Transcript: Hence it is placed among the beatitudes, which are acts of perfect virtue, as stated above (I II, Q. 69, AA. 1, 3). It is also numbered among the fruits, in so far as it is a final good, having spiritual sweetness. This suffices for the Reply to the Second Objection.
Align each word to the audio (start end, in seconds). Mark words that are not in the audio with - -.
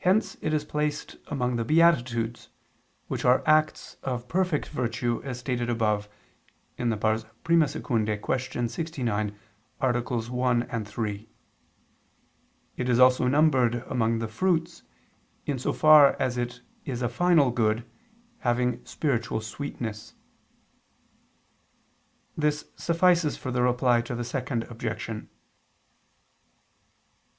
Hence 0.00 0.36
it 0.42 0.52
is 0.52 0.66
placed 0.66 1.16
among 1.28 1.56
the 1.56 1.64
beatitudes, 1.64 2.50
which 3.08 3.24
are 3.24 3.42
acts 3.46 3.96
of 4.02 4.28
perfect 4.28 4.68
virtue, 4.68 5.22
as 5.24 5.38
stated 5.40 5.70
above 5.70 6.10
(I 6.78 6.82
II, 6.82 6.92
Q. 7.46 7.66
69, 8.68 9.34
AA. 9.80 10.00
1, 10.02 10.84
3). 10.84 11.28
It 12.76 12.88
is 12.90 12.98
also 13.00 13.28
numbered 13.28 13.76
among 13.88 14.18
the 14.18 14.28
fruits, 14.28 14.82
in 15.46 15.58
so 15.58 15.72
far 15.72 16.16
as 16.20 16.36
it 16.36 16.60
is 16.84 17.00
a 17.00 17.08
final 17.08 17.50
good, 17.50 17.86
having 18.40 18.84
spiritual 18.84 19.40
sweetness. 19.40 20.12
This 22.36 22.66
suffices 22.76 23.38
for 23.38 23.50
the 23.50 23.62
Reply 23.62 24.02
to 24.02 24.14
the 24.14 24.22
Second 24.22 24.64
Objection. 24.64 25.30